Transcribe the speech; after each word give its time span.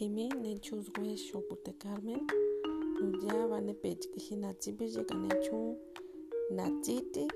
Kimi 0.00 0.28
nechuzwe 0.28 1.16
Shopute 1.16 1.72
Carmen 1.72 2.26
Nuya 3.00 3.60
nepechkihi 3.60 4.36
natsipi 4.36 4.84
yekanechu 4.84 5.76
natsiti 6.56 7.28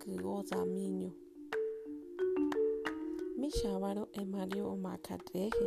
kyoza 0.00 0.64
miño 0.74 1.10
Mishavaro 3.36 4.08
emario 4.12 4.70
omakatreje 4.70 5.66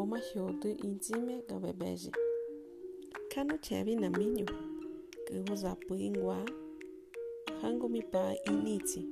omahiotu 0.00 0.68
intsime 0.86 1.42
gabebeye 1.48 2.10
Kano 3.28 3.58
chevi 3.58 3.96
na 3.96 4.08
miño 4.08 4.46
kyoza 5.26 5.76
puingwa 5.76 6.38
hango 7.60 7.88
mi 7.88 8.02
pa 8.02 8.34
initsi 8.46 9.04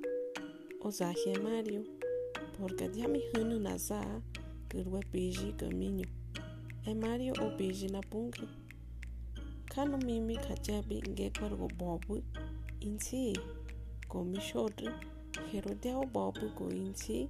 ozaje 0.81 1.39
Mario. 1.39 1.85
Porque 2.57 2.89
ya 2.97 3.09
mi 3.09 3.21
hunu 3.31 3.61
nasa 3.61 4.23
kirwe 4.69 5.01
piji 5.13 5.53
kamiño 5.53 6.22
e 6.87 6.95
Mario 6.95 7.33
o 7.41 7.51
piji 7.51 7.89
na 7.89 8.01
punki 8.01 8.49
kano 9.75 9.99
mimi 9.99 10.37
kachapi 10.37 11.03
nge 11.09 11.31
kwargo 11.31 11.69
bobu 11.79 12.23
insi 12.81 13.37
ko 14.09 14.25
mi 14.25 14.41
shotri 14.41 14.91
hero 15.53 15.75
diao 15.75 16.07
bobu 16.07 16.51
ko 16.59 16.71
insi 16.71 17.29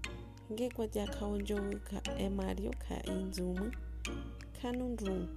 nge 0.53 0.71
kwa 0.71 0.87
ja 0.87 1.07
kaonjo 1.07 1.57
ka 1.85 2.01
e 2.19 2.29
Mario 2.29 2.71
ka 2.71 3.03
inzumu 3.05 3.73
kano 4.63 4.89
ndrum 4.89 5.29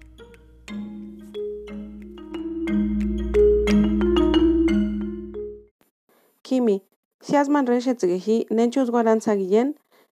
Kimi, 6.43 6.83
Siasman 7.21 7.65
Reshe 7.65 7.93
Tzgehi, 7.95 8.45
Nenchus 8.51 8.89
Guaran 8.91 9.19
Guillén, 9.19 9.73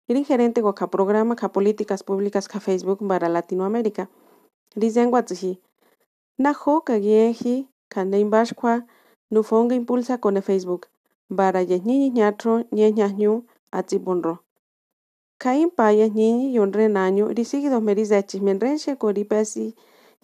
Irin 0.08 0.24
gerente 0.24 0.64
ka 0.64 0.88
programa 0.88 1.36
ka 1.36 1.52
políticas 1.52 2.04
públicas 2.04 2.48
ka 2.48 2.60
Facebook 2.60 3.00
para 3.08 3.28
Latinoamérica. 3.28 4.10
Dicen 4.76 5.12
Guatzihi, 5.12 5.60
Najo 6.38 6.84
ka 6.86 6.96
Gieji, 7.00 7.68
Kandein 7.90 8.30
Bashkwa, 8.30 8.86
Nufonga 9.30 9.76
impulsa 9.76 10.20
con 10.20 10.42
Facebook, 10.42 10.88
para 11.36 11.62
Yesnini 11.62 12.12
Ñatro, 12.12 12.64
Ñeñañu, 12.72 13.44
Atzibonro. 13.72 14.44
Kain 15.38 15.70
Paya 15.70 16.08
Nini 16.08 16.54
Yonre 16.54 16.88
Naño, 16.90 17.28
Risigi 17.28 17.68
dos 17.68 17.84
Merizechi, 17.84 18.40
Menrenche 18.40 18.98
Coripesi, 18.98 19.76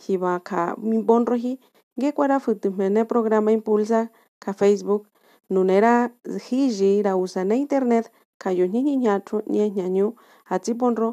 Hibaka, 0.07 0.75
Bonrohi, 0.77 1.59
Gekwara 1.97 2.39
Futumene 2.39 3.05
programa 3.05 3.51
impulsa 3.51 4.11
ka 4.39 4.53
Facebook, 4.53 5.07
Nunera 5.49 6.13
Hiji, 6.49 7.03
la 7.03 7.15
usa 7.15 7.43
na 7.43 7.55
Internet, 7.55 8.11
kayo 8.41 8.65
ñiñi 8.73 8.93
ñatro 9.05 9.37
ñe 9.53 9.63
ñañu 9.77 10.05
atsiponro 10.53 11.09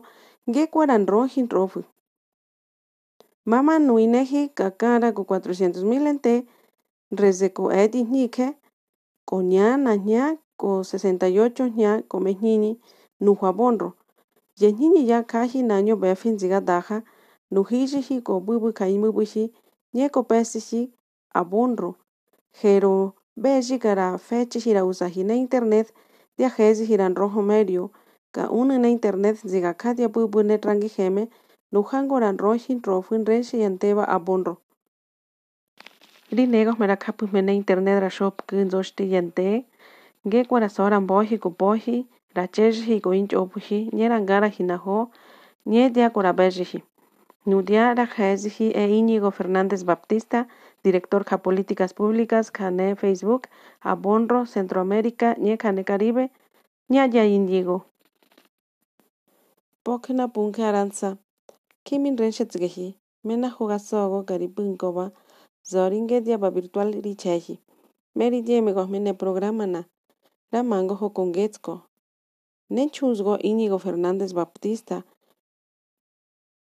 ngekuaran 0.49 1.05
roji 1.13 1.41
rofu. 1.57 1.81
Mama 3.51 3.75
nuineji 3.79 4.41
kakara 4.59 5.09
ko 5.17 5.23
400 5.25 5.85
mil 5.91 6.05
ente 6.13 6.35
reze 7.21 7.49
ko 7.57 7.65
eti 7.83 8.01
ñike 8.15 8.47
ko 9.29 9.37
ña 9.53 9.67
ko 10.61 10.69
68 10.85 11.73
ña 11.81 11.91
ko 12.11 12.17
meñini 12.21 12.71
nuja 13.25 13.51
bonro. 13.59 13.91
Ye 14.61 14.69
ñiñi 14.79 15.03
ya 15.11 15.19
kaji 15.33 15.63
naño 15.71 15.95
befin 15.97 16.39
ziga 16.41 16.61
daja 16.61 16.97
nujiji 17.53 18.21
ko 18.27 18.33
kaimu 18.79 19.09
buji 19.17 19.45
ñe 19.97 20.07
ko 20.15 20.21
pesiji 20.31 20.93
a 21.33 21.41
bonro. 21.45 21.91
Jero 22.61 23.15
beji 23.43 23.79
kara 23.79 24.19
fechi 24.19 24.59
hira 24.65 24.85
usaji 24.85 25.25
na 25.25 25.35
internet 25.35 25.87
dia 26.41 26.49
hezi 26.49 26.87
hiran 26.89 27.13
rojo 27.13 27.43
medio 27.45 27.91
ka 28.33 28.49
una 28.49 28.79
na 28.81 28.89
internet 28.89 29.37
ziga 29.45 29.75
kadia 29.77 30.09
bubu 30.09 30.41
net 30.43 30.65
rangi 30.65 30.89
heme 30.97 31.29
nujango 31.73 32.17
ran 32.17 32.39
rojin 32.41 32.81
rofin 32.81 33.27
renshi 33.29 33.61
yanteba 33.61 34.09
abonro. 34.09 34.57
Ri 36.33 36.47
negos 36.47 36.79
mera 36.81 36.97
kapu 36.97 37.29
mena 37.33 37.53
internet 37.53 38.01
ra 38.01 38.09
shop 38.09 38.41
kunzoshti 38.49 39.05
yante 39.13 39.65
nge 40.27 40.45
kwara 40.49 40.69
soran 40.69 41.05
boji 41.07 41.37
ko 41.39 41.51
boji 41.51 42.07
ra 42.37 42.47
cheji 42.49 43.01
ko 43.05 43.13
inch 43.13 43.37
opuji 43.37 43.91
nyera 43.93 44.17
ngara 44.21 44.49
hinaho 44.49 45.11
nye 45.67 45.91
dia 45.91 46.09
kora 46.11 46.33
beji. 46.33 46.81
Nudia 47.47 47.95
ra 47.95 48.07
hezi 48.17 48.73
e 48.73 48.89
Íñigo 48.89 49.31
Fernández 49.31 49.85
Baptista 49.85 50.47
director 50.83 51.25
de 51.25 51.39
Políticas 51.39 51.95
Públicas, 51.95 52.51
Cane 52.51 52.97
Facebook, 52.97 53.49
Abonro, 53.81 54.47
Centroamérica, 54.47 55.37
Cane 55.59 55.85
Caribe, 55.85 56.31
Ñaya 56.89 57.25
Indigo. 57.27 57.87
Pokna 59.83 60.29
Punke 60.29 60.63
Aranza, 60.63 61.19
Kimin 61.85 62.17
Renchetzgehi, 62.17 62.97
Mena 63.23 63.51
Jugasogo, 63.51 64.25
Garibunkoba, 64.25 65.13
Zoringe 65.67 66.21
Diaba 66.21 66.51
Virtual 66.51 66.93
Richehi, 66.93 67.61
Meri 68.15 68.43
Diemegos 68.43 68.89
Mene 68.89 69.15
Programa 69.15 69.67
Na, 69.67 69.89
Ramango 70.53 70.97
Hokongetsko, 70.97 71.87
Nechuzgo 72.69 73.39
Íñigo 73.41 73.79
Fernández 73.79 74.33
Baptista, 74.33 75.05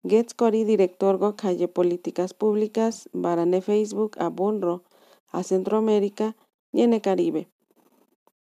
Getskori 0.03 0.63
director 0.63 1.17
go 1.17 1.35
calle 1.35 1.67
políticas 1.67 2.33
públicas, 2.33 3.09
Barane 3.11 3.61
Facebook, 3.61 4.15
a 4.17 4.29
Bonro, 4.29 4.83
a 5.31 5.43
Centroamérica, 5.43 6.37
Niene 6.71 7.01
Caribe. 7.01 7.49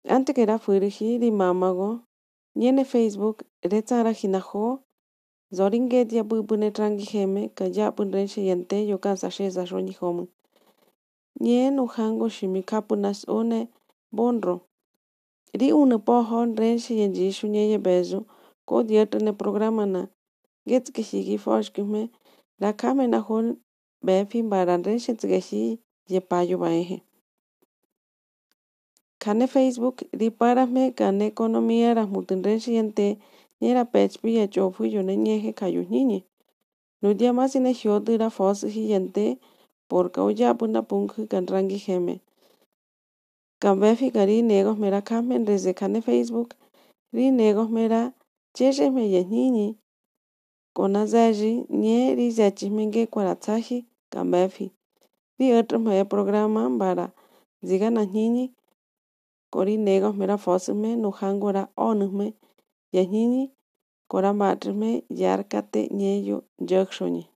Ante 0.08 0.34
que 0.34 0.44
era 0.44 0.60
fuiriji 0.60 1.20
di 1.20 1.30
mamago, 1.32 2.04
Niene 2.56 2.86
Facebook, 2.86 3.44
Retzara 3.62 4.14
Hinajo, 4.14 4.84
Zoringet 5.54 6.14
ya 6.14 6.24
bubune 6.24 6.72
trangi 6.72 7.04
heme, 7.04 7.50
kaya 7.50 7.92
punrenche 7.92 8.42
yente 8.42 8.88
yo 8.88 9.00
kansa 9.00 9.30
sheza 9.30 9.66
shoni 9.66 9.92
homu. 10.00 10.28
Nien 11.40 11.80
uhango 11.80 12.30
shimikapunas 12.30 13.28
one 13.28 13.68
Bonro. 14.10 14.62
Ri 15.54 15.74
une 15.74 16.00
pohon 16.00 16.56
renche 16.56 16.96
yenjishu 16.96 17.48
nyeye 17.48 17.78
bezu, 17.78 18.26
ko 18.66 18.84
dietene 18.84 19.34
programa 20.66 20.76
na 20.76 20.80
getskihigi 20.80 21.38
foshkime 21.38 22.10
rakame 22.60 23.08
na 23.08 23.20
hon 23.20 23.58
befi 24.04 24.44
baranre 24.44 25.00
shetsgehi 25.00 25.80
ye 26.08 26.20
payo 26.20 26.58
baeje. 26.58 27.02
Kane 29.20 29.48
Facebook 29.48 30.04
riparame 30.14 30.96
kane 30.96 31.28
economía 31.28 31.94
ra 31.94 32.06
mutenre 32.06 32.60
shiente 32.60 33.18
nyera 33.62 33.86
pechpi 33.86 34.36
ya 34.36 34.48
chofu 34.48 34.86
yone 34.86 35.18
nyeje 35.18 35.54
kayu 35.54 35.84
niñe. 35.90 36.24
Nudia 37.02 37.34
más 37.34 37.56
ine 37.56 37.74
hiotu 37.74 38.18
ra 38.18 38.30
fos 38.30 38.64
hiyente 38.64 39.40
porque 39.88 40.22
kan 41.30 41.46
kamen 45.04 45.46
desde 45.46 45.74
Facebook 46.02 46.56
ri 47.14 47.32
negos 47.32 47.70
mera 47.70 48.14
cheche 50.76 50.86
me 50.86 50.88
ye 50.88 51.06
niñe 51.06 51.06
kona 51.06 51.06
zaji 51.06 51.66
nye 51.70 52.16
ri 52.16 52.32
zachi 52.32 52.70
menge 52.70 53.08
kwaratsaji 53.08 53.86
kambefi. 54.10 54.72
Ri 55.40 55.54
otro 55.54 55.80
me 55.80 56.04
programa 56.06 56.70
para 56.80 57.12
zigana 57.64 58.06
niñe 58.06 58.54
kori 59.52 59.78
negos 59.78 60.16
mera 60.16 60.38
yahnini 62.94 63.52
kora 64.08 64.34
matrme 64.34 65.04
yarkate 65.10 65.90
nyeyo 65.94 66.44
jokshoni. 66.60 67.28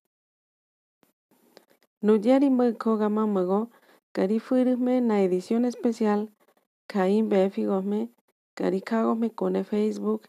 Nudiari 2.01 2.49
mkoga 2.49 3.09
mamago 3.09 3.67
kari 4.13 4.39
fuirme 4.39 5.01
na 5.01 5.21
edición 5.21 5.65
especial 5.65 6.27
kain 6.87 7.29
befigosme 7.29 8.09
kari 8.55 8.81
kagosme 8.81 9.29
kone 9.29 9.63
Facebook 9.63 10.27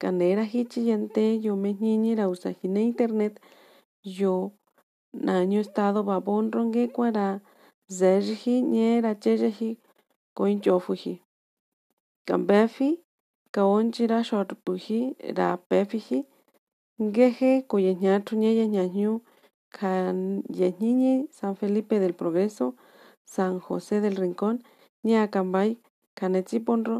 kanera 0.00 0.44
hichi 0.52 0.80
yante 0.90 1.22
yo 1.44 1.52
me 1.62 1.70
niñi 1.82 2.12
la 2.20 2.26
usajine 2.34 2.80
internet. 2.90 3.34
Yo 4.18 4.34
naño 5.26 5.58
estado 5.60 5.98
babon 6.10 6.44
ronge 6.54 6.84
kwara 6.94 7.26
zerji 7.98 8.54
nyera 8.72 9.10
chejeji 9.22 9.70
koin 10.36 10.58
chofuji. 10.64 11.14
Kambefi 12.26 12.88
kaonchi 13.54 14.02
ra 15.38 15.48
pefiji. 15.68 16.18
Ngeje 17.06 17.50
koyeñatru 17.70 18.34
ñeya 18.42 18.66
ñañu 18.76 19.10
kan 19.78 20.16
yeñiñi 20.58 21.12
San 21.38 21.54
Felipe 21.60 21.98
del 22.02 22.14
Progreso 22.20 22.66
San 23.24 23.52
José 23.66 24.00
del 24.04 24.16
Rincón 24.16 24.56
ña 25.08 25.20
kambay 25.34 25.70
kanetsiponro 26.18 26.96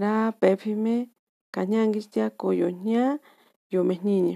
ra 0.00 0.32
pefime 0.40 0.96
kañanguistia 1.54 2.26
koyoña 2.40 3.04
yomejniñe 3.72 4.34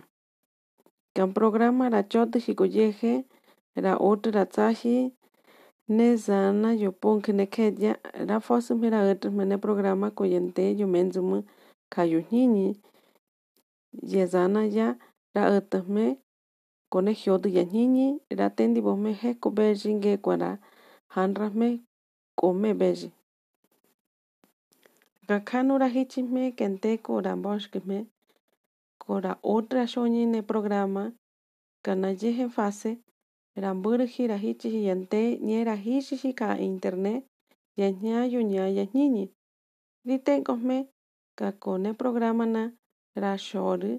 kan 1.15 1.31
programa 1.39 1.85
ra 1.95 2.01
chotu 2.13 2.37
jikoyeje 2.45 3.13
ra 3.85 3.93
otu 4.11 4.29
ra 4.37 4.45
tsaji 4.53 4.97
ne 5.97 6.07
zana 6.27 6.71
yo 6.83 6.91
ponke 7.03 7.31
ne 7.39 7.47
kedya 7.55 7.93
ra 8.29 8.37
fosume 8.47 8.87
ra 8.95 9.01
otro 9.13 9.31
mene 9.39 9.57
programa 9.65 10.07
koyente 10.19 10.65
yo 10.81 10.87
menzumu 10.95 11.37
kayo 11.95 12.19
ñiñi 12.31 12.69
ye 14.13 14.23
zana 14.33 14.61
ya 14.77 14.89
ra 15.35 15.43
otome 15.59 16.07
kone 16.93 17.13
jyodu 17.21 17.49
yañiñi 17.59 18.07
ra 18.39 18.47
tendi 18.57 18.81
bome 18.87 19.11
jeko 19.21 19.49
beji 19.57 19.91
ngekua 19.99 20.35
ra 20.43 20.51
janrajme 21.15 21.69
kome 22.41 22.71
beyi 25.29 25.41
kakjanu 25.41 25.79
ra 25.79 25.89
jichijme 25.89 26.53
kenteko 26.57 27.21
ra 27.21 27.37
mboxkejme 27.37 28.07
kora 28.99 29.37
otra 29.43 29.85
xoñine 29.93 30.43
programa 30.43 31.13
kanayeje 31.85 32.49
fase 32.57 32.91
ra 33.63 33.71
mbɨrɨji 33.75 34.23
ra 34.31 34.37
jichiji 34.39 34.81
yante 34.89 35.21
ñe 35.47 35.65
ra 35.65 35.75
jixixi 35.85 36.31
ka 36.41 36.49
internet 36.71 37.25
yañayo 37.81 38.41
ña 38.53 38.65
yajñiñi 38.79 39.25
rite'nkojme 40.09 40.77
kakone 41.39 41.91
programa 42.01 42.45
na 42.55 42.63
ra 43.23 43.33
xorɨ 43.47 43.91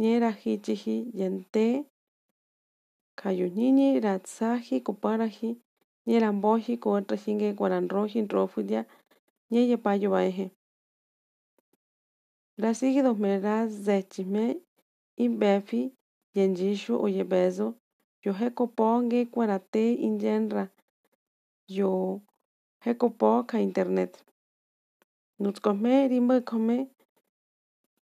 ñe 0.00 0.12
ra 0.22 0.30
jichiji 0.40 0.96
yante 1.20 1.64
kayojñiñi 3.20 4.00
ra 4.04 4.14
tsaji 4.26 4.76
kuparaji 4.86 5.50
ñe 6.06 6.16
ra 6.22 6.28
mboji 6.32 6.74
ko 6.82 6.90
otraji 9.50 9.66
ngekua 9.66 9.90
ra 9.90 10.10
nroji 10.10 10.10
ntrofɨdia 10.10 10.10
ñe 10.10 10.10
yepayo 10.10 10.10
vaeje 10.10 10.50
ra 12.62 12.70
sigidojme 12.74 13.40
ra 13.40 13.66
zechijme 13.66 14.44
imbefi 15.24 15.80
yenyixu 16.36 16.92
oyebezo 17.04 17.66
yo 18.24 18.32
jekopo 18.32 18.84
ngekua 19.02 19.46
ra 19.46 19.58
te 19.58 19.94
inyenra. 19.94 20.64
Yo 21.68 22.20
jekopo 22.84 23.44
ka 23.48 23.58
internet. 23.58 24.12
Nutskojme 25.40 26.08
ri 26.10 26.18
mbɨ'kojme 26.20 26.76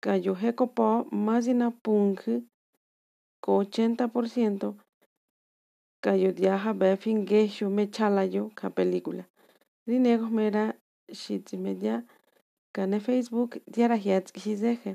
kayo 0.04 0.34
jekopo 0.42 0.86
masina 1.26 1.68
punkjɨ 1.84 2.34
ko 3.44 3.52
80% 3.64 4.76
kayodiaja 6.04 6.74
befi 6.80 7.14
ngejyo 7.16 7.70
me 7.76 7.84
chalayo 7.96 8.44
ka 8.56 8.70
película 8.70 9.24
ri 9.88 10.00
negojme 10.00 10.46
ra 11.14 11.20
xitsijme 11.20 11.74
dia 11.82 12.04
kane 12.76 13.00
facebook 13.00 13.58
dia 13.74 13.88
ra 13.88 13.98
jietskiji 13.98 14.56
zeje 14.62 14.92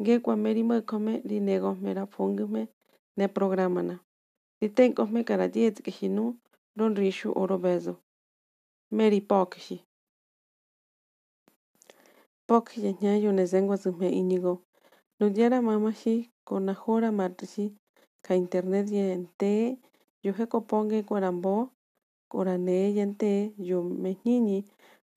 ngekuame 0.00 0.48
ri 0.56 0.62
mbɨ'kojme 0.68 1.14
ri 1.28 1.38
negojme 1.48 1.90
ra 1.98 2.04
pjungɨjme 2.12 2.62
ne 3.18 3.26
programa 3.34 3.80
na 3.88 3.96
rite'nkojme 4.60 5.20
kara 5.28 5.46
dietskiji 5.54 6.08
nu 6.16 6.24
ronrixu 6.78 7.28
o 7.34 7.42
robezo 7.50 7.94
me 8.96 9.04
ri 9.12 9.20
pokji 9.30 9.76
pokji 12.48 12.78
yajñayo 12.86 13.30
nesenguasɨjme 13.38 14.08
iñigo 14.20 14.52
nudiara 15.18 15.58
mamaji 15.68 16.14
konajora 16.48 17.10
martiji 17.18 17.64
ka 18.24 18.32
internet 18.42 18.86
yente 18.96 19.52
yo 20.24 20.30
jekopo 20.38 20.74
ngekua 20.84 21.18
ra 21.24 21.30
mbo 21.38 21.54
kora 22.32 22.54
nee 22.66 22.88
yente 22.98 23.30
yo 23.68 23.78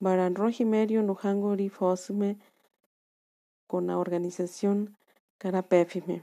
mbara 0.00 0.30
nroji 0.30 0.64
merio 0.64 1.02
nujango 1.02 1.54
ri 1.56 1.68
fosɨjme 1.68 2.36
con 3.66 3.86
la 3.86 3.98
organización 3.98 4.96
kara 5.38 5.62
pefijme 5.62 6.22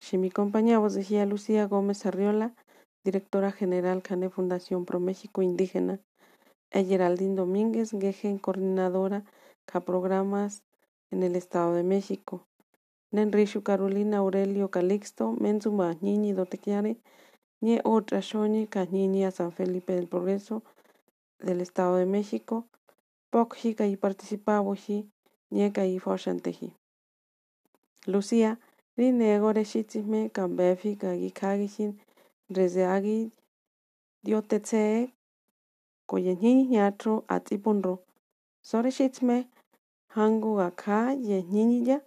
xi 0.00 0.18
mi 0.18 0.30
compañía 0.30 0.78
vocejía 0.78 1.24
Lucía 1.26 1.66
Gómez 1.66 2.04
Arriola 2.06 2.54
directora 3.04 3.52
general 3.52 4.02
Cane 4.02 4.28
Fundación 4.28 4.84
Pro 4.84 4.98
México 4.98 5.42
Indígena 5.42 6.00
e 6.70 6.84
Geraldine 6.84 7.36
Domínguez 7.36 7.90
Gejen 8.02 8.38
coordinadora 8.38 9.24
ca 9.66 9.80
programas 9.80 10.62
en 11.12 11.22
el 11.22 11.36
Estado 11.36 11.74
de 11.74 11.84
México. 11.84 12.46
Nenrishu 13.12 13.62
Carolina 13.62 14.16
Aurelio 14.18 14.70
Calixto 14.70 15.32
Menzuma 15.38 15.94
Ñiñi 16.02 16.32
Dotequiare 16.32 16.96
Ñe 17.60 17.80
otra 17.84 18.20
Shoñi 18.20 18.66
Cañiñi 18.66 19.24
a 19.24 19.30
San 19.30 19.52
Felipe 19.52 19.92
del 19.94 20.08
Progreso 20.08 20.64
del 21.44 21.60
Estado 21.60 21.96
de 21.96 22.06
México 22.06 22.66
Pokji 23.30 23.76
y 23.78 23.96
participavoji 23.96 25.10
Ñe 25.50 25.72
y 25.94 25.98
Foshanteji 25.98 26.72
Lucía 28.06 28.58
Rinego 28.96 29.52
Reshitsime 29.52 30.30
Kambefi 30.30 30.96
Kagi 30.96 31.30
Kagijin 31.30 32.00
Rezeagi 32.48 33.32
Diotetse 34.22 35.12
Koyeñi 36.06 36.68
Ñatro 36.68 37.24
Atipunro 37.28 38.02
Soreshitsme 38.62 39.48
Hango 40.14 40.56
Gaka 40.56 41.14
Yeñiñya 41.14 42.02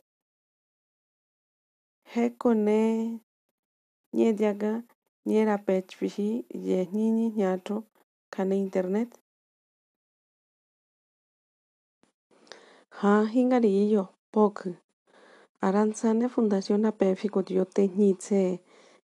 Hekone 2.14 3.22
Ñediaga 4.14 4.84
Ñera 5.26 5.58
Pechfihi 5.66 6.46
Yeñiñi 6.50 7.32
Ñatro 7.36 7.84
Kane 8.30 8.56
Internet 8.56 9.10
Ha 13.02 13.28
Hingarillo 13.32 14.10
Pok 14.32 14.70
Aranzane 15.62 16.30
Fundación 16.30 16.84
Apéfico 16.88 17.44
Diote 17.44 17.88
Ñitse 17.88 18.60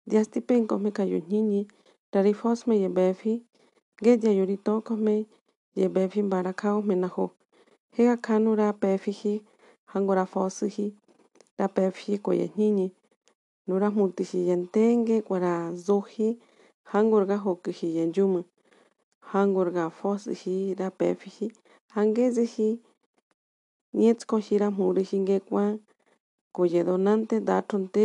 Diastipenko 0.05 0.79
me 0.79 0.93
kayo 0.93 1.19
ñiñi 1.31 1.61
Rarifos 2.13 2.67
me 2.67 2.77
yebefi 2.83 3.47
Gedia 4.03 4.31
Yorito 4.39 4.83
Kome 4.85 5.27
Yebefi 5.75 6.21
Barakao 6.23 6.83
Menajo 6.83 7.33
Hega 7.97 8.19
Kanu 8.19 8.57
ra 8.57 8.75
Pefiji 8.75 9.41
Hangora 9.87 10.27
Fosiji 10.27 10.87
ra 11.59 11.67
Pefiji 11.69 12.19
Koyeñiñi 12.19 12.93
Nura 13.67 13.89
Mutiji 13.91 14.49
Yentenge 14.49 15.23
Guara 15.27 15.73
Zoji 15.75 16.37
Hangorga 16.93 17.39
Hokuji 17.39 17.97
Yenyumu 17.97 18.45
Hangorga 19.33 19.89
Fosiji 19.89 20.75
ra 20.79 20.91
Pefiji 20.91 21.53
Hangezeji 21.95 22.81
Nietskoji 23.97 24.55
ra 24.59 24.69
Muriji 24.71 25.19
Ngekwa 25.25 25.65
Koye 26.55 26.81
Donante 26.85 27.41
Datronte 27.41 28.05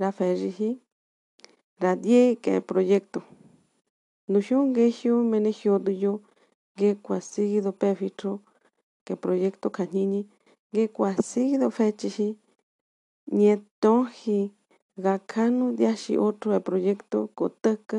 ra 0.00 0.08
Ferriji 0.12 0.70
ra 1.82 1.96
Die 1.96 2.36
ke 2.36 2.60
proyecto. 2.60 3.20
Nushun 4.30 4.72
Geshu 4.76 5.14
Menegioduyo 5.30 6.12
Gekwa 6.78 7.20
Sigido 7.20 7.72
Pefitro 7.72 8.40
que 9.04 9.14
proyecto 9.22 9.66
kañiñi 9.76 10.20
ngekua 10.72 11.10
seguido 11.30 11.68
fechiji 11.78 12.28
ñetoji 13.38 14.38
gakanu 15.04 15.64
diaxi 15.78 16.12
otro 16.28 16.48
de 16.54 16.60
proyecto 16.68 17.18
kotaka 17.38 17.98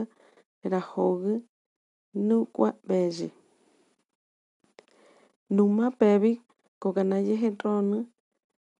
rajogu 0.72 1.34
nukua 2.28 2.70
beyi 2.88 3.28
numa 5.56 5.86
pevi 6.00 6.34
kokanayeje 6.86 7.50
tronu 7.60 7.98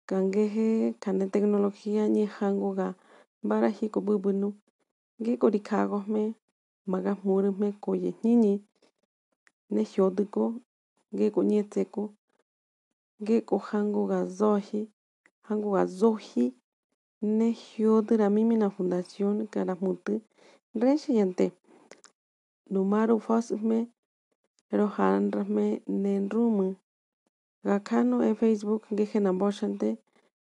kangeje 0.10 0.94
kane 1.04 1.26
tecnología 1.34 2.04
ñejango 2.16 2.70
ga 2.78 2.88
baraji 3.50 3.86
ko 3.94 4.00
bubunu 4.06 4.50
ngeko 5.22 5.46
rikagojme 5.56 6.24
magajmurujme 6.92 7.68
koyeñiñi 7.84 8.54
nejioduko 9.74 10.44
ngeko 11.14 11.40
ñetseko 11.52 12.04
ngeko 13.22 13.56
jangoga 13.68 14.20
zoji 14.38 14.82
jangoga 15.48 15.84
zoji 16.00 16.46
nejiodu 17.38 18.12
ra 18.22 18.28
mimina 18.36 18.68
fundación 18.76 19.36
karamutu 19.54 20.14
nrexiyante 20.76 21.46
numaru 22.72 23.16
fosijme 23.26 23.80
rojanrajme 24.78 25.66
nenrumu 26.04 26.68
gakjanu 27.66 28.16
e 28.30 28.32
facebook 28.40 28.84
ngeje 28.94 29.18
namboxante 29.26 29.90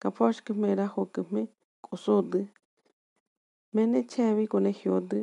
kafoxkejme 0.02 0.70
ra 0.80 0.86
jokejme 0.94 1.42
k'osodu 1.86 2.40
mene 3.76 4.00
chevi 4.12 4.44
kone 4.52 4.72
jiodu 4.80 5.20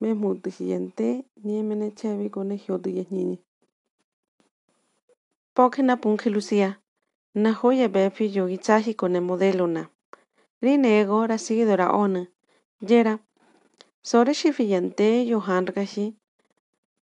mejmutuji 0.00 0.64
yante 0.72 1.08
ñe 1.46 1.56
mene 1.68 1.86
chevi 1.98 2.26
kone 2.34 2.54
jiodu 2.64 2.88
yajñiñi 2.98 3.36
Pokena 5.54 5.96
Punje 6.00 6.30
Lucía. 6.30 6.80
Na 7.34 7.52
joya 7.54 7.88
befi 7.88 8.24
yogi 8.36 8.58
tsaji 8.58 8.94
con 8.94 9.16
el 9.16 9.22
modelo 9.22 9.66
na. 9.66 9.90
Rine 10.62 11.00
ego 11.00 11.26
ra 11.26 11.38
seguidora 11.38 11.92
ona. 11.92 12.22
Yera. 12.88 13.18
Sore 14.02 14.32
shifiyante 14.34 15.26
yo 15.30 15.38
hanrgashi. 15.40 16.06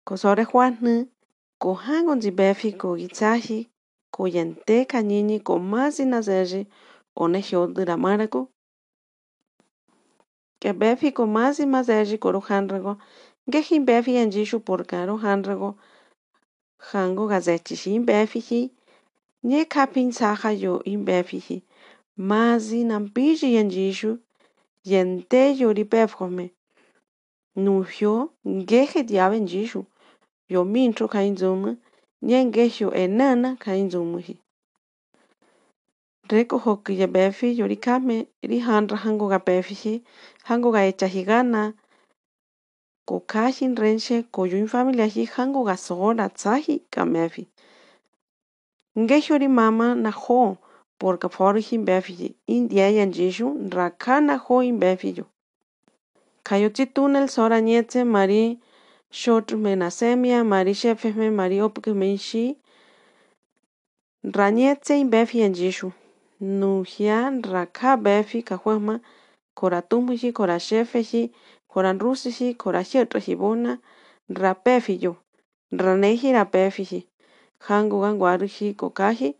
Ko 0.04 0.16
sore 0.16 0.44
juannu. 0.44 1.08
Ko 1.58 1.74
hangon 1.74 2.20
zi 2.20 2.30
befi 2.30 2.72
ko 2.80 2.88
gitsaji. 3.00 3.58
Ko 4.16 4.24
yante 4.36 4.76
kañini 4.88 5.36
ko 5.44 5.58
masi 5.58 6.04
nazeji. 6.12 6.66
One 7.14 7.40
hiodura 7.46 7.96
marago. 7.96 8.48
Que 10.60 10.72
befi 10.72 11.12
ko 11.12 11.26
masi 11.26 11.66
mazeji 11.66 12.16
ko 12.18 12.32
ro 12.32 12.40
hanrago. 12.40 12.96
Ngehin 13.48 13.84
befi 13.84 14.12
yanjishu 14.18 14.64
por 14.64 14.84
caro 14.84 15.16
hanrago. 15.24 15.76
jango 16.92 17.26
gazechishi 17.28 17.94
imbefihi 17.94 18.70
nye 19.44 19.64
kapin 19.64 20.12
saha 20.12 20.50
yo 20.52 20.82
imbefihi 20.84 21.62
mazi 22.16 22.84
nampiji 22.84 23.54
yanjishu 23.56 24.18
yente 24.84 25.42
yori 25.60 25.84
pefkome 25.84 26.46
nuhyo 27.56 28.14
ngeje 28.48 29.02
diabe 29.08 29.38
njishu 29.40 29.84
yo 30.48 30.64
mintro 30.64 31.08
nyengesho 32.28 32.88
enana 33.02 33.48
kainzumuhi 33.62 34.34
reko 36.30 36.56
hoki 36.58 36.92
ya 37.00 37.06
befi 37.06 37.48
yori 37.58 37.76
kame 37.86 38.16
ri 38.50 38.58
handra 38.66 38.96
hango 39.04 39.26
ga 39.32 39.38
befi 39.38 40.02
hango 40.48 40.68
ga 40.74 40.82
echa 40.90 41.06
higana 41.06 41.62
ko 43.06 43.20
kashin 43.22 43.76
renshe 43.76 44.16
ko 44.34 44.44
yun 44.50 44.66
familia 44.66 45.06
hi 45.06 45.24
hango 45.34 45.62
ga 45.64 45.76
sora 45.76 46.26
tsahi 46.28 46.82
kamefi. 46.90 47.46
Ngesho 48.98 49.38
ri 49.38 49.48
mama 49.48 49.94
na 49.94 50.10
ho 50.10 50.58
porque 50.98 51.30
for 51.30 51.54
hin 51.54 51.84
befi 51.86 52.34
india 52.46 52.90
yan 52.90 53.12
jishu 53.12 53.46
rakana 53.70 54.38
ho 54.38 54.60
in 54.60 54.80
befi 54.80 55.16
yo. 55.18 55.24
Kayochi 56.42 56.86
túnel 56.94 57.28
sora 57.30 57.62
mari 58.04 58.58
short 59.10 59.52
menasemia 59.52 60.44
mari 60.44 60.74
shefeme 60.74 61.30
mari 61.30 61.60
opke 61.60 61.92
menshi 61.94 62.56
ranietse 64.24 65.00
in 65.00 65.10
befi 65.10 65.38
yan 65.40 65.54
jishu 65.54 65.92
nuhian 66.40 67.42
rakha 67.42 67.96
befi 67.96 68.42
kahwama 68.42 69.00
kora 69.54 69.82
tumhi 69.82 70.32
kora 70.32 70.58
shefehi 70.60 71.30
kora 71.68 71.92
rusihi 71.92 72.54
kora 72.56 72.80
hietrahi 72.82 73.36
bona 73.36 73.78
rapefi 74.28 74.98
yo. 75.02 75.16
Ranehi 75.72 76.32
rapefi 76.32 77.06
hango 77.68 78.00
gangwarihi 78.00 78.74
kokahi 78.74 79.34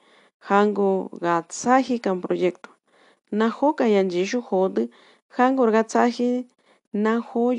hango 0.49 1.09
gatsahi 1.21 1.99
kan 2.03 2.21
proyecto. 2.21 2.71
Na 3.33 3.49
ho 3.49 3.73
kayan 3.75 4.09
jishu 4.11 4.41
hode 4.41 4.89
hango 5.37 5.67
gatsahi 5.71 6.45
na 6.93 7.21
ho 7.21 7.53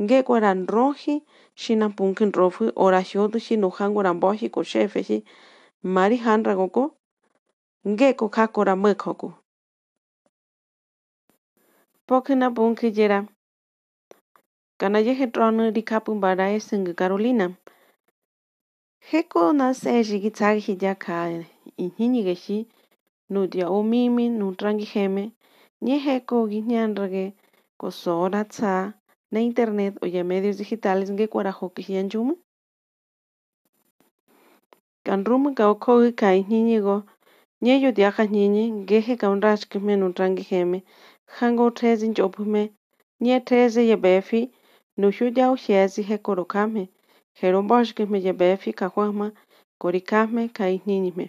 nge 0.00 0.22
kwaran 0.22 0.66
rohi 0.66 1.22
shina 1.54 1.88
punkin 1.96 2.32
rofu 2.32 2.72
ora 2.76 3.00
hiotihi 3.00 3.56
no 3.58 3.70
hango 3.70 4.02
rambohi 4.02 4.50
ko 4.50 4.62
shefehi 4.62 5.24
mari 5.82 6.16
hanra 6.16 6.54
goko 6.54 6.94
nge 7.88 8.14
ko 8.16 8.28
kakora 8.28 8.76
mekoko 8.76 9.34
Pokina 12.06 12.50
punki 12.54 12.92
yera 13.00 13.26
kana 14.78 14.98
yehe 14.98 15.26
trono 15.32 15.70
ri 15.74 15.82
kapun 15.82 16.20
bara 16.20 16.50
esinga 16.50 16.94
Carolina. 16.96 17.56
Heko 19.10 19.52
na 19.52 19.74
seji 19.74 20.20
gi 20.22 20.30
tsagi 20.30 20.78
ya 20.82 20.94
ka 20.94 21.30
inhini 21.78 22.22
Notiahomimi 23.34 24.24
notranguijeme 24.40 25.24
ñehekuqui 25.86 26.58
ñanraqui 26.70 27.24
cosoonatsa 27.80 28.72
na 29.32 29.38
internet 29.48 29.92
o 30.02 30.06
ya 30.14 30.22
medios 30.30 30.56
digitales 30.62 31.08
nquekuarajoquij 31.14 31.88
ya 31.96 32.02
nyuma. 32.10 32.34
Can 35.06 35.20
rumi 35.28 35.50
caocoqui 35.58 36.10
caijniñiqui 36.20 36.96
ñeyotiahqajniñi 37.64 38.64
queje 38.88 39.14
caonrachquijme 39.22 39.94
notranguijeme 40.02 40.78
janco 41.36 41.64
tqeche 41.76 42.06
nchopjme 42.10 42.62
ñe 43.24 43.34
tqeche 43.46 43.82
yepefi 43.90 44.40
noxyotiahojyaazi 45.00 46.00
jecorocajme 46.10 46.82
jerompaxquijme 47.38 48.18
yepefi 48.26 48.70
cajauajma 48.80 49.26
coricajme 49.82 50.42
caijniñijme. 50.56 51.26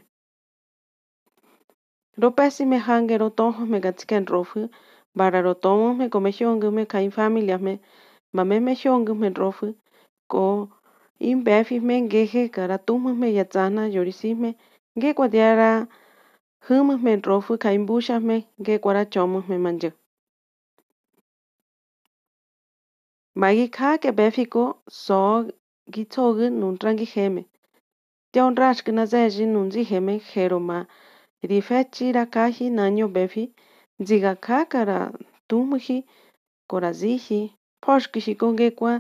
Ropesi 2.21 2.65
me 2.67 2.77
hange 2.77 3.17
rotojo 3.17 3.65
me 3.67 3.79
gatsiken 3.79 4.25
rofu 4.27 4.69
bara 5.15 5.41
rotomo 5.41 5.97
me 5.97 6.09
come 6.09 6.29
hiongu 6.31 6.71
me 6.71 6.85
ka 6.85 6.99
familia 7.09 7.57
me 7.57 7.79
mame 8.35 8.59
me 8.59 8.73
hiongu 8.75 9.13
me 9.21 9.29
rofu 9.29 9.75
ko 10.31 10.69
in 11.19 11.43
befi 11.43 11.79
me 11.81 11.95
ngeje 12.01 12.51
kara 12.51 12.77
tumu 12.77 13.15
me 13.15 13.27
yatsana 13.37 13.83
yorisi 13.95 14.35
me 14.41 14.49
nge 14.97 15.09
humu 16.67 16.97
me 17.05 17.15
rofu 17.15 17.57
ka 17.57 17.69
imbusha 17.77 18.19
me 18.27 18.35
nge 18.61 18.79
chomu 19.13 19.39
me 19.49 19.57
manje 19.57 19.89
Magi 23.35 23.67
ka 23.69 23.97
ke 23.97 24.11
befi 24.11 24.45
ko 24.45 24.63
so 24.87 25.49
gitogu 25.93 26.45
nun 26.51 26.77
trangi 26.77 27.05
heme 27.13 27.45
Tion 28.31 28.55
rashk 28.55 28.87
na 28.93 29.05
zeji 29.05 29.45
nun 29.45 29.71
zi 29.71 29.83
heme 29.83 30.19
Rifeci 31.49 32.11
rakahi 32.11 32.69
nanyo 32.69 33.07
Rifachirakaji 33.07 33.15
nañovepi 33.15 33.43
ntsijakakara 33.99 34.97
tumiji 35.49 35.97
korasiji 36.69 37.39
joxkiji 37.85 38.33
konkekua 38.41 38.93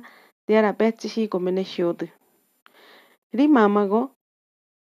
tiarapejtsiji 0.45 1.23
komenejiótɨ. 1.33 2.05
Ri 3.37 3.45
mámago 3.55 4.01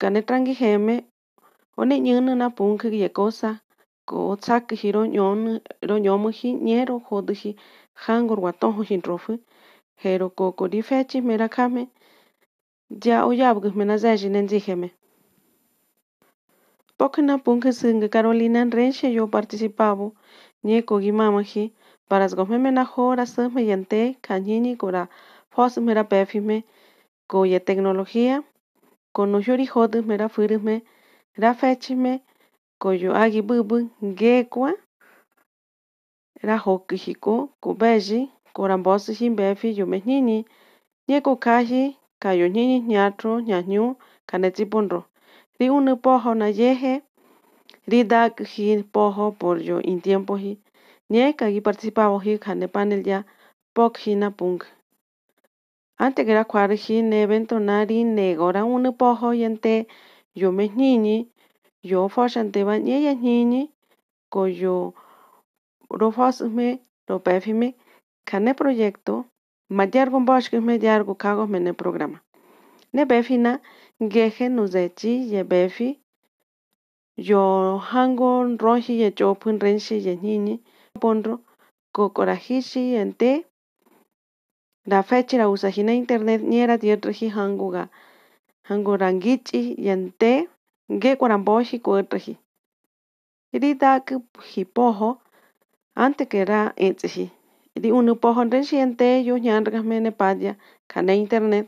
kanetranquijeme 0.00 0.94
oneñɨnɨ 1.80 2.32
napunkɨ 2.40 2.86
yekósa 3.02 3.50
kotsákɨji 4.08 4.88
roñomɨji 5.90 6.48
ñero 6.66 6.94
jótɨji 7.08 7.50
jángo 8.02 8.32
rguatójojinrofɨ 8.38 9.32
pero 10.00 10.26
ko 10.38 10.44
kori 10.58 10.80
fechimerakjame 10.88 11.82
ya 13.04 13.16
oyapɨkɨjme 13.30 13.84
naséchi 13.90 14.28
nentsíjeme. 14.34 14.88
Nenzi 17.02 17.16
heme 17.16 17.38
Pokina 17.38 17.38
punke 17.38 17.72
singa 17.72 18.08
Carolina 18.08 18.64
Renche 18.64 19.12
yo 19.12 19.26
participavo 19.26 20.12
nye 20.64 20.82
kogi 20.82 21.12
mamaji 21.12 21.72
para 22.08 22.28
sgomeme 22.28 22.70
na 22.70 22.84
hora 22.84 23.26
sahme 23.26 23.66
yante 23.66 24.16
kanyini 24.22 24.76
kora 24.76 25.08
fos 25.50 25.78
mera 25.78 26.04
pefime 26.04 26.64
ko 27.28 27.44
ye 27.44 27.58
tecnología 27.58 28.42
ko 29.12 29.26
no 29.26 29.40
yori 29.40 29.66
hod 29.66 30.06
mera 30.06 30.28
firme 30.28 30.82
ra 31.36 31.54
fechime 31.54 32.20
ko 32.78 32.92
yo 32.92 33.12
agi 33.14 33.42
bubu 33.42 33.88
ngekwa 34.04 34.72
ra 36.42 36.56
hokihiko 36.56 37.48
ko 37.60 37.74
beji 37.74 38.30
ko 38.52 38.66
rambosi 38.68 39.12
himbefi 39.14 39.74
yo 39.78 39.86
mehnini 39.86 40.44
nye 41.08 41.20
ko 41.20 41.36
kaji 41.36 41.96
kayo 42.20 42.48
nyini 42.48 42.80
nyatro 42.80 43.40
nyanyu 43.40 43.96
kanetsi 44.26 44.66
ponro 44.66 45.11
ri 45.62 45.68
unu 45.78 45.94
pojo 46.04 46.34
na 46.40 46.48
yeje 46.60 46.94
ri 47.90 48.00
dak 48.12 48.42
hi 48.52 48.66
pojo 48.94 49.26
por 49.40 49.56
yo 49.68 49.76
in 49.90 49.98
tiempo 50.06 50.34
hi 50.42 50.52
nye 51.12 51.24
kagi 51.38 51.60
participavo 51.66 52.16
hi 52.24 52.32
kane 52.44 52.66
panel 52.74 53.02
ya 53.12 53.20
pok 53.74 53.92
hi 54.04 54.12
na 54.22 54.28
punk 54.38 54.60
ante 56.04 56.20
que 56.26 56.34
ra 56.38 56.44
kwar 56.50 56.70
hi 56.84 56.96
ne 57.10 57.22
evento 57.26 57.56
na 57.68 57.76
ri 57.90 57.98
negora 58.18 58.64
unu 58.74 58.90
pojo 59.00 59.30
yente 59.42 59.74
yo 60.40 60.48
me 60.56 60.64
hnini 60.72 61.16
yo 61.90 62.08
foshante 62.14 62.60
ba 62.68 62.74
nye 62.86 62.96
ya 63.06 63.14
hnini 63.20 63.62
ko 64.32 64.40
yo 64.62 64.76
ro 66.00 66.08
fosme 66.16 66.68
ro 67.08 67.16
pefime 67.26 67.68
kane 68.28 68.52
proyecto 68.60 69.14
Madiar 69.72 70.10
con 70.10 70.26
bosch 70.26 70.50
que 70.50 70.60
me 70.60 70.78
diar 70.78 71.02
go 71.04 71.14
kago 71.14 71.46
me 71.46 71.58
ne 71.58 71.72
programa 71.72 72.18
ne 72.94 73.02
befina 73.10 73.52
ngeje 74.02 74.48
no 74.48 74.62
zechi 74.66 75.12
ye 75.32 75.42
befi. 75.50 75.88
Yo 77.16 77.42
hango 77.78 78.30
rohi 78.64 78.94
ye 79.02 79.10
chopun 79.18 79.58
renshi 79.64 79.96
ye 80.06 80.14
nini 80.24 80.54
ponro 81.00 81.34
ko 81.94 82.08
korahishi 82.16 82.82
ente 83.02 83.44
la 84.86 85.02
fecha 85.02 85.36
la 85.38 85.46
usajina 85.54 85.92
internet 85.92 86.40
niera 86.42 86.76
dietrhi 86.82 87.28
hango 87.36 87.66
ga 87.74 87.84
hango 88.68 88.92
rangichi 88.96 89.60
yente 89.86 90.48
nge 90.92 91.10
koramboshi 91.20 91.76
ko 91.84 91.90
etrhi 92.00 92.34
rita 93.62 94.00
ku 94.06 94.16
hipoho 94.52 95.10
ante 95.94 96.24
que 96.30 96.40
ra 96.50 96.72
etsi 96.76 97.30
di 97.82 97.88
unu 97.98 98.12
pohon 98.22 98.50
renshi 98.50 98.76
ente 98.84 99.08
yo 99.28 99.34
nyanra 99.38 99.82
mene 99.90 100.10
padia 100.10 100.52
kana 100.88 101.12
internet 101.14 101.66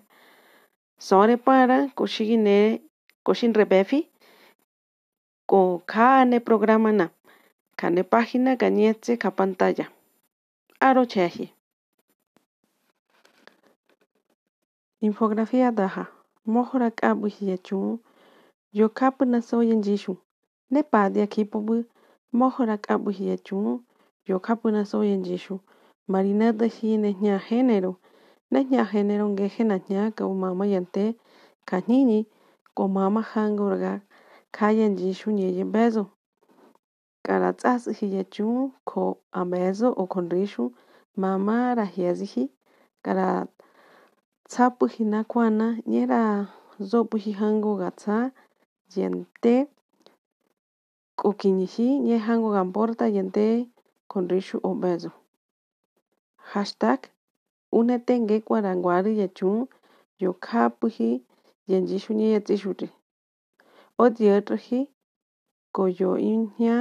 sore 0.98 1.36
para 1.36 1.88
koshigine 1.94 2.80
koshin 3.24 3.52
rebefi 3.54 4.08
ko 5.46 5.82
kane 5.86 6.40
programa 6.40 6.92
na 6.92 7.08
kane 7.76 8.02
página 8.02 8.56
kanietse 8.56 9.16
ka 9.18 9.30
pantalla 9.30 9.86
aro 10.80 11.04
chehi 11.04 11.50
infografía 15.00 15.70
daha 15.72 16.06
mohora 16.46 16.90
kabu 16.90 17.26
hiachu 17.26 17.98
yo 18.72 18.88
kapu 18.88 19.24
na 19.24 19.42
soyen 19.42 19.82
jishu 19.82 20.16
ne 20.70 20.82
padia 20.82 21.26
kipobu 21.26 21.84
mohora 22.32 22.78
kabu 22.78 23.10
hiachu 23.10 23.84
yo 24.26 24.40
kapu 24.40 24.70
na 24.70 24.84
soyen 24.84 25.22
jishu 25.22 25.60
marinada 26.08 26.66
hi 26.66 26.96
ne 26.96 27.12
nya 27.20 27.38
género 27.38 27.96
ne 28.50 28.60
nya 28.70 28.82
género 28.90 29.26
ngeje 29.28 29.62
na 29.64 29.76
nya 29.88 30.10
ka 30.16 30.24
mama 30.28 30.64
yante 30.66 31.04
kanini 31.68 32.26
ko 32.74 32.88
mama 32.88 33.20
hangurga 33.22 34.00
kayan 34.56 34.96
jishu 34.96 35.30
nyeye 35.30 35.64
bezo. 35.64 36.04
Kara 37.24 37.52
tsasihi 37.52 38.06
yechu 38.14 38.72
ko 38.84 39.18
amezo 39.32 39.88
o 39.96 40.06
konrishu 40.06 40.72
mama 41.16 41.74
rahiazihi 41.74 42.44
kara 43.04 43.46
tsapuhi 44.48 45.04
nakwana 45.04 45.66
nyera 45.86 46.20
zopuhi 46.78 47.32
hango 47.32 47.76
gatsa 47.76 48.30
yente 48.94 49.54
k'ukiñiji 51.18 51.86
nye 52.04 52.18
hango 52.18 52.48
gamporta 52.52 53.08
yente 53.08 53.70
konrishu 54.10 54.60
o 54.62 54.74
bezo. 54.74 55.10
Hashtag 56.52 57.13
únete 57.78 58.14
ngekuara 58.24 58.70
nguari 58.78 59.12
yechun 59.20 59.58
yokhapuji 60.22 61.10
yenyishu 61.70 62.12
nye 62.18 62.26
yatsixuti. 62.34 62.86
Odietroji 64.04 64.80
koyo 65.74 66.10
inja 66.32 66.76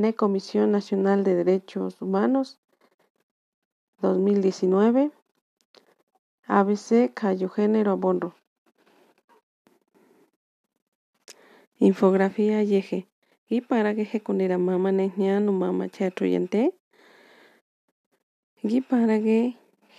ne 0.00 0.08
Comisión 0.20 0.68
Nacional 0.76 1.18
de 1.26 1.32
Derechos 1.38 1.92
Humanos 2.02 2.48
2019 4.02 5.10
ABC 6.48 6.88
Cayo 7.14 7.48
Género 7.48 7.96
Bonro. 7.96 8.34
Infografía 11.78 12.62
yeje. 12.62 13.06
Y 13.48 13.60
para 13.60 13.94
que 13.94 14.04
je 14.04 14.20
kunira 14.20 14.58
mama 14.58 14.90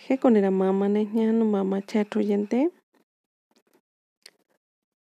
nehñanu 0.10 0.16
mama 0.16 0.16
chatruyente. 0.16 0.16
Y 0.16 0.16
para 0.16 0.16
que 0.16 0.16
je 0.16 0.20
kunira 0.20 0.52
mama 0.52 0.90
mama 1.46 1.82
chatruyente. 1.82 2.72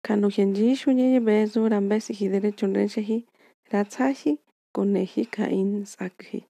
Kanu 0.02 0.30
yenjishu 0.30 0.92
nye 0.92 1.20
bezu 1.20 1.70
rambesi 1.70 2.14
hi 2.14 2.30
derecho 2.30 2.68
nrensehi 2.68 3.26
ratsahi 3.72 4.40
kuneji 4.74 5.26
kain 5.26 5.86
sakhi. 5.86 6.46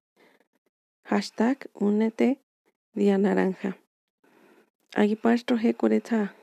Hashtag 1.04 1.68
únete 1.74 2.40
día 2.96 3.18
naranja. 3.18 3.78
Agipastro 4.96 5.58
he 5.58 5.74
kureta. 5.74 6.34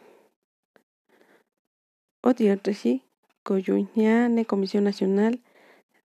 Odierteji 2.22 3.02
Coyuñane 3.44 4.44
Comisión 4.44 4.84
Nacional 4.84 5.40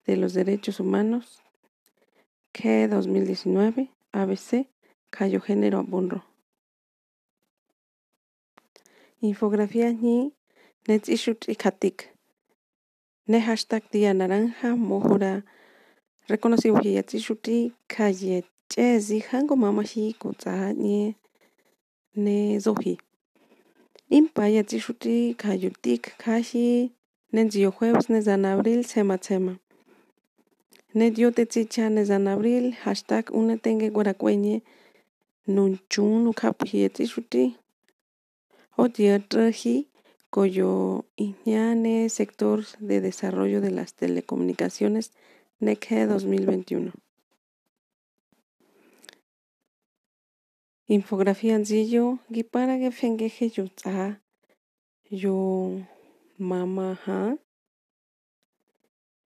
de 0.05 0.17
los 0.17 0.33
Derechos 0.33 0.79
Humanos 0.79 1.41
que 2.51 2.87
2019 2.87 3.89
ABC 4.11 4.70
Cayo 5.11 5.39
Género 5.39 5.79
Abunro. 5.79 6.23
Infografía 9.21 9.91
ni 9.91 10.33
Netzishut 10.87 11.47
Ikatik. 11.47 12.09
Ne 13.27 13.39
hashtag 13.39 13.83
día 13.91 14.13
naranja 14.13 14.75
mojora 14.75 15.43
reconocido 16.27 16.81
yatsishuti 16.81 17.73
calle 17.87 18.43
chezi 18.69 19.19
hango 19.19 19.55
mamahi 19.55 20.13
kutsa 20.13 20.73
ni 20.73 21.15
ne 22.15 22.59
zohi. 22.59 22.97
Impa 24.09 24.47
yatsishuti 24.49 25.35
kayutik 25.35 26.17
kashi 26.17 26.91
Nendio 27.33 27.71
jueves 27.71 28.09
nezan 28.09 28.45
abril 28.45 28.83
sema 28.83 29.17
sema. 29.21 29.55
Nedio 30.93 31.31
tetzicha 31.31 31.89
nezan 31.89 32.27
abril 32.27 32.71
hashtag 32.83 33.31
unetenge 33.31 33.89
guaracueñe 33.89 34.61
nunchun 35.47 36.27
ukapuji 36.27 36.77
yetzishuti. 36.77 37.55
Otiertraji 38.77 39.87
Coyo 40.31 41.05
Iñane 41.17 42.09
Sector 42.09 42.63
de 42.79 43.01
Desarrollo 43.01 43.59
de 43.59 43.71
las 43.71 43.93
Telecomunicaciones 43.95 45.11
NECE 45.59 46.07
2021. 46.07 46.93
Infografía 50.87 51.55
anzillo, 51.55 52.19
guipara 52.29 52.79
que 52.79 52.91
fengeje 52.91 53.49
yutza, 53.49 54.21
yo 55.09 55.85
mama 56.37 56.99
ha. 57.05 57.37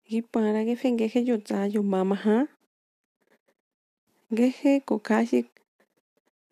Guipara 0.04 0.64
que 0.64 0.76
fengeje 0.76 1.24
yutza, 1.24 1.66
yo 1.68 1.82
mama 1.82 2.16
ha. 2.16 2.48
Geje 4.30 4.82
kokashi 4.84 5.48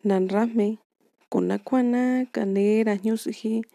nanrame, 0.07 0.67
konakwana 1.31 2.01
kanera 2.33 2.93
nyusuji, 3.03 3.65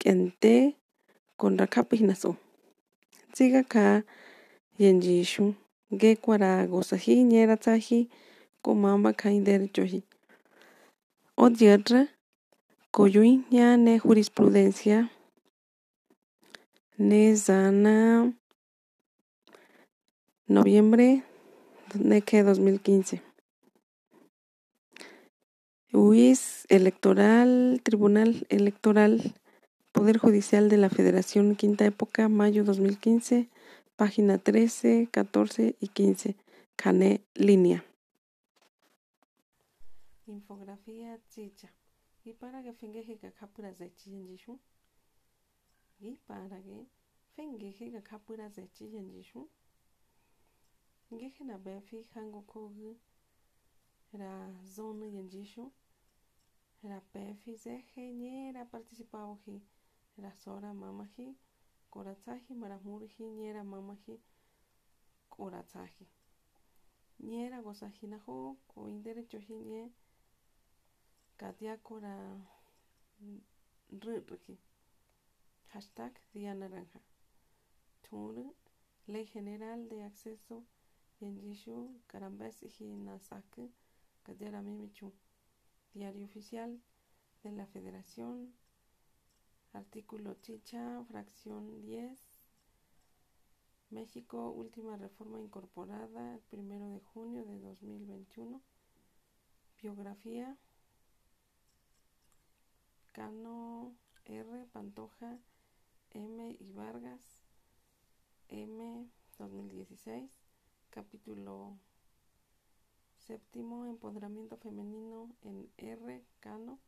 kente, 0.00 0.54
konrakapinaso. 1.40 2.30
Siga 3.34 3.62
ka 3.72 4.02
yenjishu, 4.78 5.54
gekwara 6.00 6.66
gosaji 6.66 7.24
nyera 7.30 7.56
tsaji, 7.56 8.08
komamba 8.62 9.10
kaindere 9.20 9.66
choji. 9.74 10.00
Odiertra, 11.36 12.02
coyuin 12.94 13.44
ya 13.50 13.76
ne 13.76 13.98
jurisprudencia, 13.98 15.08
ne 16.98 17.34
zana 17.34 18.32
noviembre 20.48 21.22
que 22.26 22.42
2015. 22.42 23.31
UIS 25.94 26.64
Electoral, 26.70 27.82
Tribunal 27.84 28.46
Electoral, 28.48 29.34
Poder 29.92 30.16
Judicial 30.16 30.70
de 30.70 30.78
la 30.78 30.88
Federación, 30.88 31.54
quinta 31.54 31.84
época, 31.84 32.30
mayo 32.30 32.64
2015, 32.64 33.50
página 33.96 34.38
13, 34.38 35.08
14 35.10 35.76
y 35.78 35.88
15, 35.88 36.34
Cane 36.76 37.20
línea. 37.34 37.84
Infografía 40.24 41.20
chicha. 41.28 41.70
Y 42.24 42.32
para 42.32 42.62
que 42.62 42.72
fengeje 42.72 43.18
que 43.18 43.30
capura 43.32 43.70
de 43.72 43.94
chinjishu. 43.94 44.58
Y 46.00 46.16
para 46.26 46.62
que 46.62 46.86
fengeje 47.36 47.92
que 47.92 48.02
capura 48.02 48.48
de 48.48 48.66
na 51.44 51.58
befi 51.58 52.06
hango 52.14 52.40
kogu 52.46 52.96
ra 54.14 54.50
zona 54.64 55.04
yenjishu. 55.04 55.70
Ra 56.90 57.00
befi 57.12 57.52
zeje 57.56 58.12
nyera 58.12 58.64
participauji. 58.64 59.56
Ra 60.16 60.32
sora 60.34 60.72
mamaji. 60.74 61.36
Koratsaji 61.90 62.54
maramurji 62.54 63.24
nyera 63.38 63.64
mamaji. 63.64 64.20
Koratsaji. 65.28 66.06
Nyera 67.28 67.62
gosaji 67.62 68.06
najo 68.06 68.56
ko 68.70 68.88
inderechoji 68.88 69.54
nye. 69.54 69.90
Katiakora 71.36 72.14
Riki. 74.00 74.58
Hashtag 75.72 76.12
Día 76.34 76.54
Naranja. 76.54 77.00
Tur, 78.02 78.36
Ley 79.06 79.24
General 79.24 79.88
de 79.88 80.02
Acceso 80.02 80.64
Yenjishu 81.20 82.00
Karambes 82.08 82.60
Hinasaku 82.74 83.70
Kadiara 84.24 84.62
Mimichu. 84.62 85.12
Diario 85.94 86.24
Oficial 86.24 86.80
de 87.42 87.52
la 87.52 87.66
Federación. 87.66 88.54
Artículo 89.74 90.34
Chicha, 90.40 91.04
fracción 91.04 91.82
10. 91.82 92.18
México, 93.90 94.50
última 94.50 94.96
reforma 94.96 95.38
incorporada 95.38 96.34
el 96.34 96.40
primero 96.40 96.88
de 96.88 97.00
junio 97.00 97.44
de 97.44 97.58
2021. 97.60 98.62
Biografía. 99.82 100.56
Cano 103.12 103.94
R. 104.24 104.66
Pantoja 104.72 105.38
M. 106.10 106.56
y 106.58 106.72
Vargas 106.72 107.42
M. 108.48 109.10
2016 109.38 110.30
capítulo 110.88 111.78
séptimo 113.26 113.86
empoderamiento 113.86 114.56
femenino 114.56 115.34
en 115.42 115.70
R. 115.76 116.24
Cano 116.40 116.78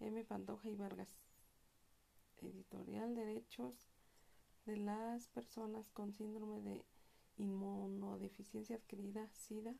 M. 0.00 0.24
Pantoja 0.24 0.68
y 0.68 0.74
Vargas 0.74 1.08
editorial 2.40 3.14
derechos 3.14 3.74
de 4.64 4.76
las 4.76 5.28
personas 5.28 5.90
con 5.90 6.12
síndrome 6.12 6.60
de 6.60 6.84
inmunodeficiencia 7.36 8.76
adquirida 8.76 9.28
SIDA 9.32 9.74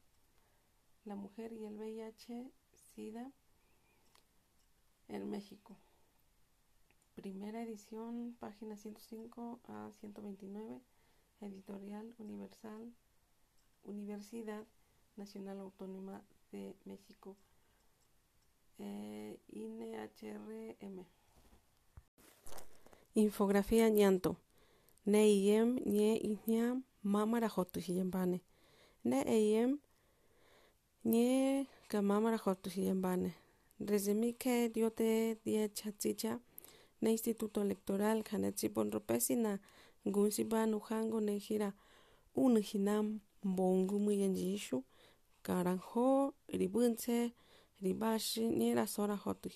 la 1.05 1.17
mujer 1.17 1.53
y 1.53 1.65
el 1.65 1.79
VIH 1.79 2.51
SIDA 2.73 3.33
en 5.09 5.31
México. 5.31 5.79
Primera 7.15 7.63
edición, 7.63 8.37
página 8.39 8.77
105 8.77 9.61
a 9.65 9.91
129, 10.01 10.83
editorial 11.41 12.15
Universal, 12.19 12.93
Universidad 13.85 14.67
Nacional 15.19 15.59
Autónoma 15.59 16.23
de 16.53 16.75
México, 16.85 17.37
eh, 18.79 19.37
INHRM. 19.49 21.05
Infografía 23.15 23.89
ñanto. 23.89 24.37
Ne 25.05 25.27
iyem 25.29 25.69
nye 25.85 26.11
iñam 26.33 26.85
mamara 27.03 27.49
jotu 27.49 27.81
hiyembane. 27.81 28.39
Ne 29.05 29.19
eyem 29.37 29.79
nye 31.05 31.67
ka 31.91 31.99
mamara 32.03 32.39
jotu 32.45 32.71
hiyembane. 32.71 33.35
Rezemike 33.81 34.69
diote 34.75 35.39
die 35.45 35.69
ne 37.01 37.11
Instituto 37.11 37.61
Electoral 37.63 38.23
Kanetsipon 38.23 38.91
Ropesina 38.93 39.59
Gunsiba 40.05 40.67
Nujango 40.67 41.21
Nejira 41.21 41.73
Unijinam 42.37 43.21
Bongumu 43.43 44.11
Yenjishu 44.13 44.85
Karanjo 45.49 46.35
Ribunse 46.49 47.33
Ribashi 47.81 48.51
Niera 48.51 48.87
Sora 48.87 49.17
Jotu 49.17 49.49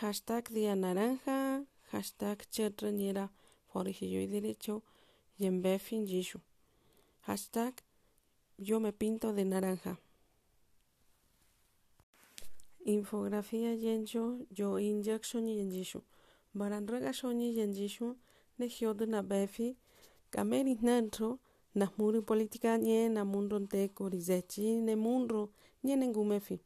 hashtag 0.00 0.48
Día 0.50 0.74
Naranja, 0.74 1.64
hashtag 1.92 2.42
Chetraniera 2.50 3.30
Forigiyo 3.72 4.20
y 4.20 4.26
Derecho 4.26 4.82
Yembefin 5.38 6.04
Yishu. 6.04 6.40
Hashtag 7.28 7.74
Yo 8.58 8.80
me 8.80 8.92
pinto 8.92 9.32
de 9.32 9.44
naranja. 9.44 10.00
Infografía 12.84 13.72
Yencho 13.76 14.38
Yo 14.50 14.80
Injection 14.80 15.46
Yenjishu. 15.46 16.02
Baranrega 16.54 17.12
Shoni 17.12 17.54
Yenjishu 17.54 18.16
Ne 18.58 18.66
Hyodu 18.66 19.06
na 19.06 19.22
Befi 19.22 19.76
Kameri 20.32 20.74
Nancho 20.82 21.38
Na 21.74 21.88
Muri 21.96 22.20
Política 22.20 22.76
Nye 22.78 23.08
Na 23.08 23.24
Mundo 23.24 23.58
Nteko 23.58 24.08
Rizechi 24.08 24.76
Ne 24.76 24.96
Munro 24.96 25.50
Nye 25.84 25.96
Nengumefi. 25.96 26.60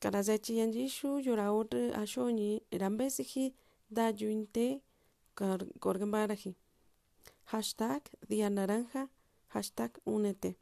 Karazechi 0.00 0.58
Yenjishu 0.58 1.20
Yoraotre 1.20 1.92
Ashoni 1.94 2.62
Rambesihi 2.72 3.54
Da 3.90 4.10
Yuinte 4.10 4.80
Gorgambaraji. 5.80 6.54
Hashtag 7.44 8.02
Día 8.28 8.50
Naranja. 8.50 9.08
Hashtag 9.48 9.90
Únete. 10.04 10.56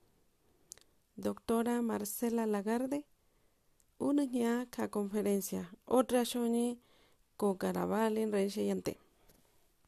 Doctora 1.17 1.81
Marcela 1.83 2.47
Lagarde. 2.47 3.05
Una 3.99 4.67
ka 4.71 4.89
conferencia. 4.89 5.71
Otra 5.87 6.25
shoni 6.25 6.79
ko 7.37 7.57
en 7.63 8.33
Yante. 8.67 9.04